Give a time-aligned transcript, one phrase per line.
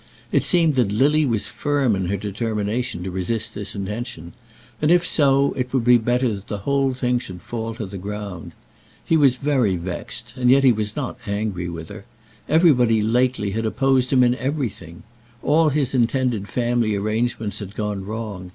[0.31, 4.33] It seemed that Lily was firm in her determination to resist this intention;
[4.81, 7.99] and, if so, it would be better that the whole thing should fall to the
[7.99, 8.53] ground.
[9.05, 12.05] He was very vexed, and yet he was not angry with her.
[12.49, 15.03] Everybody lately had opposed him in everything.
[15.43, 18.49] All his intended family arrangements had gone wrong.